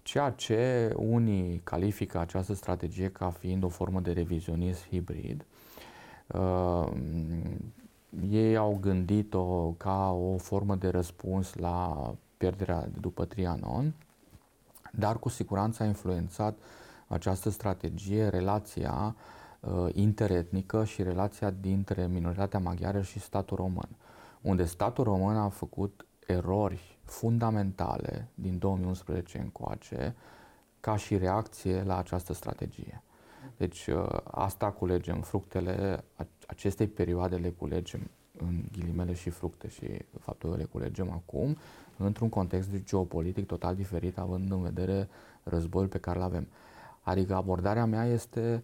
[0.02, 5.46] ceea ce unii califică această strategie ca fiind o formă de revizionism hibrid.
[6.28, 6.92] Uh,
[8.30, 13.94] ei au gândit-o ca o formă de răspuns la pierderea de după Trianon,
[14.92, 16.58] dar cu siguranță a influențat
[17.08, 19.44] această strategie relația uh,
[19.94, 23.90] interetnică și relația dintre minoritatea maghiară și statul român,
[24.42, 30.16] unde statul român a făcut erori fundamentale din 2011 încoace
[30.80, 33.04] ca și reacție la această strategie.
[33.58, 36.04] Deci uh, asta culegem, fructele
[36.48, 39.88] acestei perioade le culegem în ghilimele și fructe și
[40.20, 41.58] faptul că le culegem acum
[41.98, 45.10] într-un context geopolitic total diferit, având în vedere
[45.44, 46.48] războiul pe care îl avem.
[47.02, 48.64] Adică abordarea mea este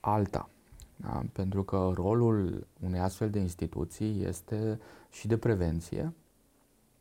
[0.00, 0.48] alta.
[0.96, 1.22] Da?
[1.32, 4.80] Pentru că rolul unei astfel de instituții este
[5.10, 6.12] și de prevenție.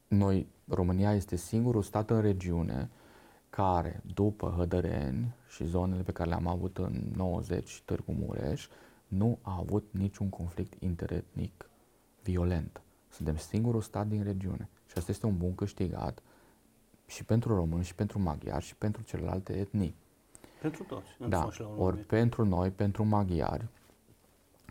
[0.07, 2.89] Noi, România este singurul stat în regiune
[3.49, 8.67] care, după Hădăreni și zonele pe care le-am avut în 90 Târgu Mureș,
[9.07, 11.69] nu a avut niciun conflict interetnic
[12.23, 12.81] violent.
[13.09, 14.69] Suntem singurul stat din regiune.
[14.85, 16.21] Și asta este un bun câștigat
[17.05, 19.95] și pentru români, și pentru maghiari, și pentru celelalte etnii.
[20.61, 21.07] Pentru toți.
[21.29, 23.65] Da, ori pentru noi, pentru maghiari,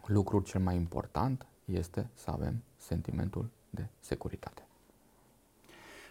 [0.07, 4.66] lucrul cel mai important este să avem sentimentul de securitate.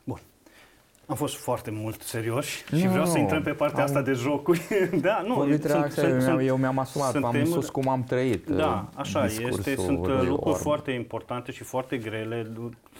[0.03, 0.19] Bun.
[1.07, 3.85] Am fost foarte mult serioși nu, și vreau să intrăm pe partea am...
[3.85, 4.61] asta de jocuri.
[5.01, 8.89] da, nu, sunt, sunt, sunt, eu mi-am asumat, suntem, am spus cum am trăit Da,
[8.91, 10.55] uh, așa este, sunt uh, lucruri Orb.
[10.55, 12.51] foarte importante și foarte grele,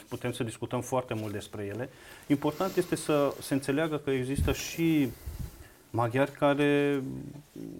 [0.07, 1.89] putem să discutăm foarte mult despre ele.
[2.27, 5.09] Important este să se înțeleagă că există și
[5.95, 7.01] maghiari care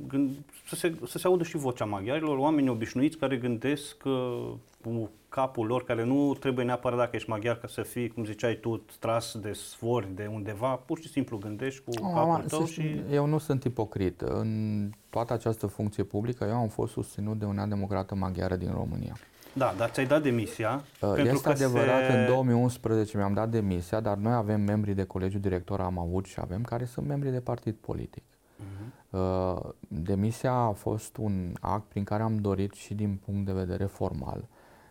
[0.08, 0.30] gând,
[0.67, 4.51] să, se, să se audă și vocea maghiarilor, oameni obișnuiți care gândesc uh,
[4.84, 8.58] cu capul lor, care nu trebuie neapărat dacă ești maghiar ca să fii, cum ziceai
[8.62, 13.01] tu, tras de sfori de undeva, pur și simplu gândești cu oh, capul tău și...
[13.12, 14.21] Eu nu sunt ipocrit.
[14.21, 19.17] În toată această funcție publică, eu am fost susținut de una democrată maghiară din România.
[19.58, 20.84] Da, dar ți-ai dat demisia.
[21.02, 22.18] Uh, este adevărat, se...
[22.18, 26.39] în 2011 mi-am dat demisia, dar noi avem membri de colegiul director, am avut și
[26.39, 28.24] avem, care sunt membri de partid politic.
[28.24, 29.60] Uh-huh.
[29.88, 34.48] Demisia a fost un act prin care am dorit și din punct de vedere formal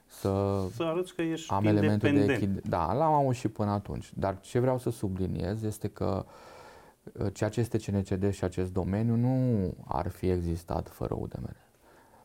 [0.07, 4.13] să, să arăți că ești am elemente de echid- Da, l-am avut și până atunci.
[4.15, 6.25] Dar ce vreau să subliniez este că
[7.13, 11.57] uh, ceea ce este CNCD și acest domeniu nu ar fi existat fără UDMR.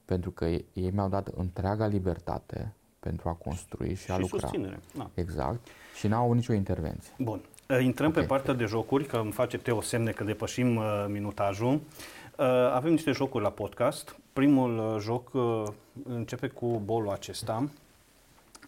[0.10, 4.40] Pentru că ei mi-au dat întreaga libertate pentru a construi și, și a lucra.
[4.40, 4.80] Susținere.
[4.96, 5.10] Da.
[5.14, 5.68] Exact.
[5.96, 7.14] Și n-au avut nicio intervenție.
[7.18, 7.42] Bun.
[7.70, 8.22] Uh, intrăm okay.
[8.22, 11.74] pe partea de jocuri, că îmi face Teo semne că depășim uh, minutajul.
[11.74, 14.16] Uh, avem niște jocuri la podcast.
[14.34, 15.64] Primul uh, joc uh,
[16.04, 17.70] începe cu bolul acesta.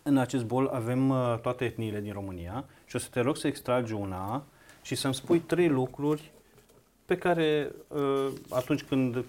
[0.04, 3.48] În acest bol avem uh, toate etniile din România și o să te rog să
[3.48, 4.44] extragi una
[4.82, 6.32] și să-mi spui trei lucruri
[7.12, 9.26] pe care uh, atunci când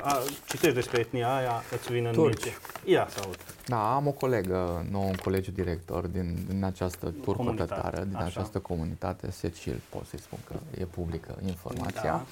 [0.00, 2.44] a, citești despre etnia aia îți vine în Turci.
[2.44, 2.58] minte.
[2.84, 3.36] Ia să aud.
[3.66, 8.24] Da, am o colegă, nou un colegiu director din, din această turcă tătară, din Așa.
[8.24, 12.02] această comunitate, Secil, pot să-i spun că e publică informația.
[12.02, 12.24] Da.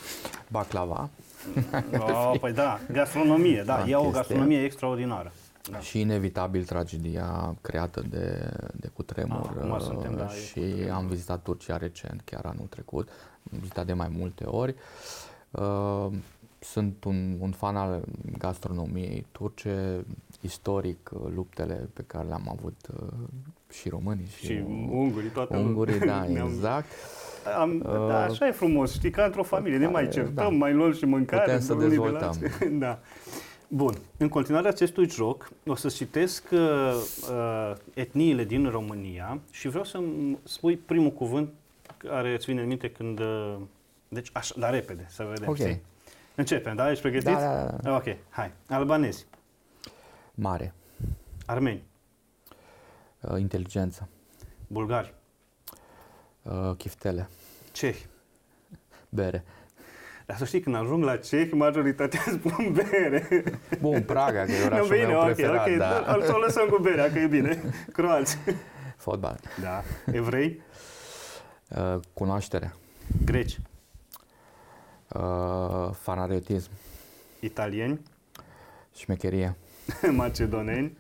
[0.49, 1.09] Baclava.
[1.99, 5.33] Oh, păi da, gastronomie, da, da e o gastronomie extraordinară.
[5.71, 5.79] Da.
[5.79, 10.61] Și inevitabil tragedia creată de, de cutremur ah, suntem, da, și
[10.93, 14.75] am vizitat Turcia recent, chiar anul trecut, am vizitat de mai multe ori.
[15.51, 16.09] Uh,
[16.61, 18.03] sunt un, un fan al
[18.39, 20.05] gastronomiei turce,
[20.41, 23.09] istoric, uh, luptele pe care le-am avut uh,
[23.71, 26.87] și românii și, și ungurii, toate ungurii, da, exact.
[27.59, 30.49] Am, uh, da, așa e frumos, știi, ca într-o familie, ne mai certăm, da.
[30.49, 31.43] mai luăm și mâncare.
[31.43, 32.37] Putem să dezvoltăm.
[32.79, 32.99] da.
[33.69, 33.95] Bun.
[34.17, 36.59] În continuare acestui joc, o să citesc uh,
[37.31, 40.01] uh, etniile din România și vreau să
[40.43, 41.49] spui primul cuvânt
[42.09, 43.21] care îți vine în minte când...
[43.21, 43.57] Uh,
[44.09, 45.49] deci, așa, dar repede, să vedem.
[45.49, 45.57] Ok.
[45.57, 45.83] Știi?
[46.35, 46.91] Începem, da?
[46.91, 47.39] Ești pregătit?
[47.39, 47.97] Da, da, da.
[47.97, 48.53] Ok, hai.
[48.69, 49.27] Albanezi.
[50.35, 50.75] Mare.
[51.47, 51.83] Armeni.
[53.21, 54.09] Uh, inteligență.
[54.67, 55.15] Bulgari.
[56.43, 57.29] Uh, chiftele.
[57.73, 58.07] Cehi.
[59.09, 59.45] Bere.
[60.27, 63.45] Dar să știi, când ajung la cehi, majoritatea spun bere.
[63.81, 65.77] Bun, Praga, că e orașul no, bine, meu okay, preferat, okay.
[65.77, 66.19] da.
[66.25, 67.63] Să o lăsăm cu berea, că e bine.
[67.93, 68.39] Croați.
[68.97, 69.41] Fotbal.
[69.61, 69.83] Da.
[70.13, 70.63] Evrei?
[71.77, 72.75] Uh, cunoaștere.
[73.25, 73.59] Greci?
[75.15, 76.71] Uh, fanariotism.
[77.41, 78.01] Italieni?
[78.95, 79.57] Șmecherie.
[80.17, 80.99] Macedoneni?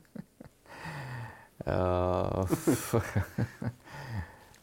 [1.66, 2.42] Uh,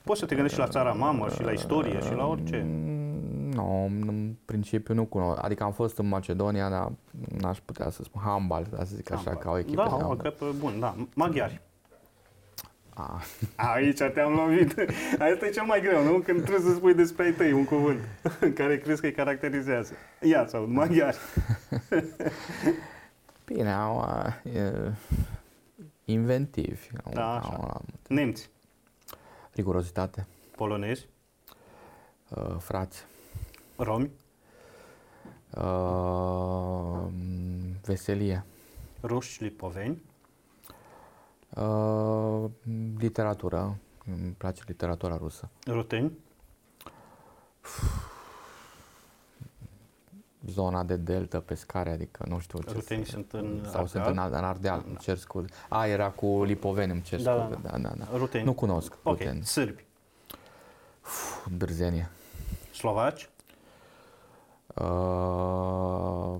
[0.04, 2.64] Poți să te gândești și la țara mamă și la istorie și la orice.
[2.66, 5.44] Mm, Nu, în principiu nu cunosc.
[5.44, 6.92] Adică am fost în Macedonia, dar
[7.40, 10.26] n-aș putea să spun handbal, să zic așa, ca o echipă Da, de o handbal.
[10.26, 10.96] echipă bun, da.
[11.14, 11.62] Maghiari.
[13.00, 13.22] Ah,
[13.56, 14.76] Aici te-am lovit.
[15.12, 16.20] Asta e cel mai greu, nu?
[16.20, 18.00] Când trebuie să spui despre ai tăi un cuvânt
[18.56, 19.94] care crezi că îi caracterizează.
[20.22, 21.18] Ia sau maghiari.
[23.46, 23.98] bine, au,
[24.46, 24.92] uh, e,
[26.06, 26.88] inventivi.
[27.04, 27.48] Au, Da, așa.
[27.50, 28.50] au, Nemți.
[29.54, 31.08] rigurozitate, Polonezi.
[32.30, 33.04] uh, frați,
[33.76, 34.12] Romi.
[35.52, 37.08] uh,
[37.86, 38.46] veselie,
[39.04, 39.44] Ruși.
[39.44, 40.02] Lipoveni.
[41.60, 42.50] Uh,
[42.98, 46.12] literatură, îmi place literatura rusă, Ruteni.
[50.48, 54.28] zona de delta, pescare, adică nu știu ce Rutenii să- sunt în sau sunt Ardeal.
[54.32, 55.48] în, în Ardeal, îmi cer scuze.
[55.70, 58.18] A, era cu Lipoveni, îmi cer Da, da, scuze, da, da, da.
[58.18, 58.44] Ruteni.
[58.46, 59.18] Nu cunosc Ok.
[59.20, 59.44] Ruteni.
[59.44, 59.86] Sârbi.
[61.04, 62.10] Uf, Dârzenie.
[62.74, 63.30] Slovaci.
[64.76, 66.36] Uh,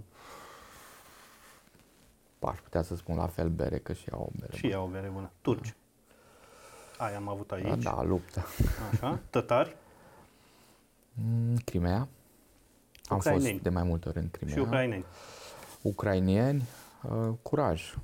[2.40, 4.58] aș putea să spun la fel bere, că și au o bere.
[4.58, 5.32] Și ea o bere bună.
[5.42, 5.76] Turci.
[6.98, 7.84] Aia am avut aici.
[7.84, 8.46] Da, luptă.
[8.92, 9.20] Așa.
[9.30, 9.76] Tătari.
[11.14, 12.08] Mm, Crimea.
[13.08, 13.50] Am Ucraineni.
[13.52, 14.54] fost de mai multe ori în Crimea.
[14.54, 15.06] Și ucraineni.
[15.82, 16.64] Ucrainieni,
[17.10, 17.96] uh, curaj.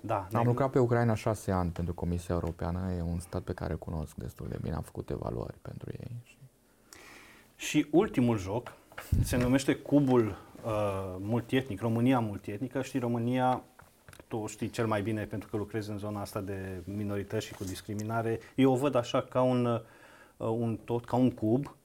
[0.00, 0.28] Da.
[0.32, 3.78] Am lucrat pe Ucraina șase ani pentru Comisia Europeană, e un stat pe care îl
[3.78, 6.10] cunosc destul de bine, am făcut evaluări pentru ei.
[6.24, 6.36] Și...
[7.56, 8.72] Și ultimul joc
[9.22, 10.36] se numește Cubul uh,
[11.18, 12.82] Multietnic, România Multietnică.
[12.82, 13.62] Știi, România,
[14.28, 17.64] tu știi cel mai bine pentru că lucrezi în zona asta de minorități și cu
[17.64, 18.40] discriminare.
[18.54, 19.64] Eu o văd așa ca un,
[20.36, 21.76] uh, un tot, ca un cub,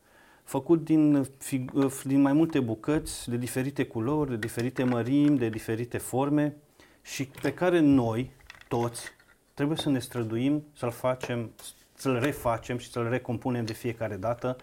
[0.44, 5.50] făcut din, fig- uh, din mai multe bucăți, de diferite culori, de diferite mărimi, de
[5.50, 6.56] diferite forme
[7.02, 8.32] și pe care noi,
[8.68, 9.10] toți,
[9.54, 11.52] trebuie să ne străduim să-l facem,
[11.94, 14.56] să-l refacem și să-l recompunem de fiecare dată.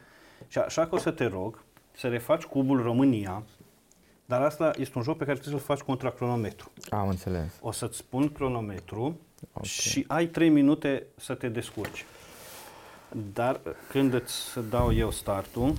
[0.48, 1.62] Și așa că o să te rog
[1.96, 3.42] să refaci cubul România,
[4.28, 6.70] dar asta este un joc pe care trebuie să-l faci contra cronometru.
[6.90, 7.52] Am înțeles.
[7.60, 9.18] O să-ți spun cronometru
[9.52, 9.64] Ok.
[9.64, 12.04] și ai 3 minute să te descurci.
[13.32, 13.60] Dar
[13.90, 15.72] când îți dau eu startul,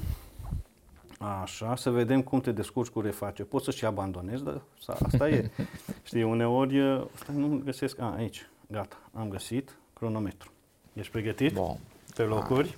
[1.41, 3.43] așa, să vedem cum te descurci cu reface.
[3.43, 5.49] Poți să și abandonezi, dar sa- asta e.
[6.07, 10.51] Știi, uneori, uh, stai, nu găsesc, a, aici, gata, am găsit cronometru.
[10.93, 11.53] Ești pregătit?
[11.53, 11.77] Bun.
[12.15, 12.77] Pe locuri.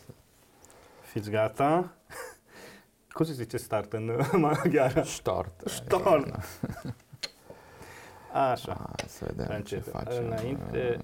[1.02, 1.94] Fiți gata.
[3.14, 5.02] Cum se zice start în uh, maghiară?
[5.04, 5.62] Start.
[5.66, 6.36] Start.
[8.34, 8.74] Așa.
[8.98, 10.02] Hai să vedem Să ce începem.
[10.04, 10.26] facem.
[10.26, 11.00] Înainte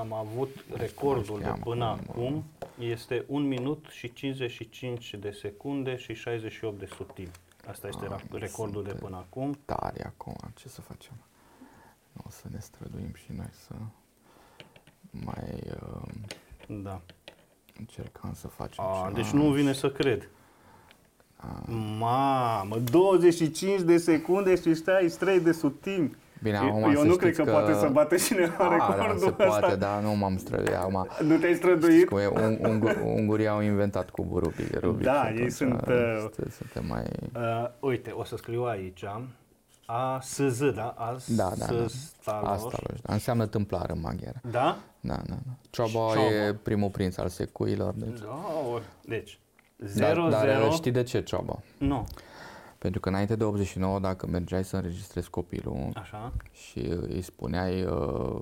[0.00, 2.06] am avut recordul de știam până acum.
[2.08, 2.44] acum.
[2.78, 7.30] Este 1 minut și 55 de secunde și 68 de subtili.
[7.68, 9.58] Asta este Ah, ra- recordul de suntem până acum.
[9.64, 11.12] Tare acum, ce să facem?
[12.26, 13.74] O să ne străduim și noi să
[15.10, 16.08] mai uh,
[16.66, 17.00] Da.
[17.78, 19.10] încercăm să facem A, ceva.
[19.14, 20.28] deci nu vine să cred.
[21.40, 21.62] A.
[21.98, 26.16] Mamă, 25 de secunde și 63 de subtili.
[26.42, 28.86] Bine, Eu, acum eu să nu cred știți că, poate să bată cineva A, da,
[28.96, 29.44] recordul se ăsta.
[29.58, 30.76] poate, dar nu m-am străduit.
[30.76, 32.08] Acum, Nu te-ai străduit?
[32.08, 34.80] Cu un, ungur, ungurii au inventat cubul Rubic.
[34.80, 37.02] Rubic Da, și ei atunci, sunt, uh, este- Suntem mai...
[37.36, 39.04] Uh, uite, o să scriu aici.
[39.86, 40.94] A, S, Z, da?
[40.98, 41.84] A, S, Da, da, da.
[42.20, 42.48] Staloș.
[42.48, 43.12] Asta da.
[43.12, 44.40] înseamnă tâmplar în maghiară.
[44.50, 44.76] Da?
[45.00, 45.52] Da, da, da.
[45.70, 46.20] Cioba Cioba.
[46.48, 47.92] e primul prinț al secuilor.
[47.96, 48.38] Deci, Da,
[48.72, 48.82] ori.
[49.04, 49.38] Deci,
[49.78, 50.70] dar, 0, dar 0.
[50.70, 51.58] știi de ce Cioba?
[51.78, 52.06] Nu.
[52.78, 58.38] Pentru că înainte de 89, dacă mergeai să înregistrezi copilul Așa, și îi spuneai uh,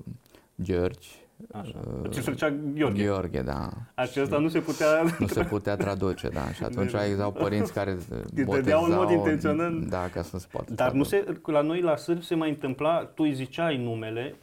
[0.61, 1.07] George,
[1.51, 1.79] așa.
[2.03, 3.03] Uh, Ce făcea Gheorghe.
[3.03, 3.69] Gheorghe, da.
[3.95, 5.03] Acesta nu se putea...
[5.19, 6.51] Nu se putea traduce, da.
[6.51, 7.91] Și atunci Deci- existau părinți care
[8.35, 9.71] Îi dădeau în mod intenționat.
[9.71, 11.39] Da, ca să se poată Dar nu traduce.
[11.43, 14.35] se, la noi la sârbi se mai întâmpla, tu îi ziceai numele,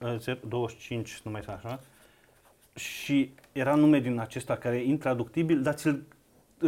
[0.00, 1.80] uh, 0, 25, nu mai este așa,
[2.74, 6.02] și era nume din acesta care e intraductibil, dar ți-l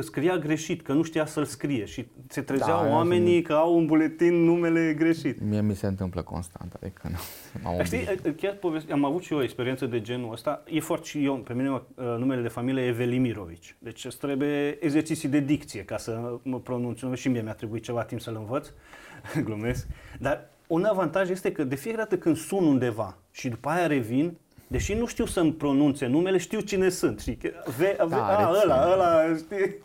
[0.01, 3.86] scria greșit, că nu știa să-l scrie și se trezeau Da, oamenii că au în
[3.86, 5.40] buletin numele greșit.
[5.40, 7.16] Mie mi se întâmplă constant, adică nu,
[7.62, 8.18] m-am Dar obișnuit.
[8.18, 10.62] Știi, chiar poveste, am avut și eu o experiență de genul ăsta.
[10.66, 13.76] E foarte și eu, pe mine uh, numele de familie e Velimirovici.
[13.78, 17.01] Deci îți trebuie exerciții de dicție ca să mă pronunț.
[17.14, 18.68] Și mie mi-a trebuit ceva timp să-l învăț,
[19.45, 19.86] glumesc.
[20.18, 24.36] Dar un avantaj este că de fiecare dată când sun undeva și după aia revin,
[24.77, 27.20] deși nu știu să-mi pronunțe numele, știu cine sunt.
[27.20, 28.70] Și că, ve, ve, Da, a, rețin.
[28.70, 29.77] ăla, ăla, știi?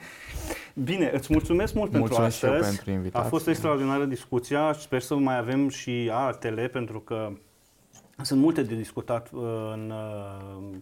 [0.73, 2.69] Bine, îți mulțumesc mult pentru Mulțumesc și eu astăzi.
[2.75, 3.29] pentru A invitație.
[3.29, 4.73] fost extraordinară discuția.
[4.73, 7.31] Sper să mai avem și altele, pentru că
[8.21, 9.41] Sunt multe de discutat uh,
[9.73, 9.93] în,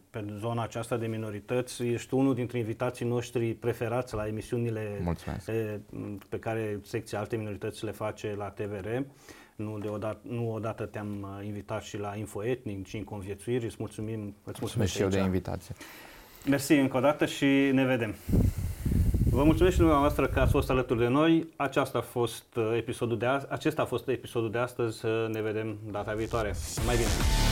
[0.10, 1.84] pe zona aceasta de minorități.
[1.84, 5.02] Ești unul dintre invitații noștri preferați la emisiunile
[5.46, 5.80] pe,
[6.30, 8.88] pe care secția alte minorități le face la TVR.
[9.58, 13.66] Nu, deodată, nu odată te-am invitat și la Infoetnic și în Conviețuiri.
[13.66, 14.36] Îți mulțumim.
[14.44, 15.76] Îți mulțumesc și eu de invitație.
[16.46, 18.16] Mersi încă o dată și ne vedem.
[19.30, 21.48] Vă mulțumesc și dumneavoastră că ați fost alături de noi.
[21.56, 23.46] Aceasta a fost uh, episodul de azi.
[23.50, 25.06] Acesta a fost episodul de astăzi.
[25.32, 26.54] Ne vedem data viitoare.
[26.86, 27.47] Mai bine!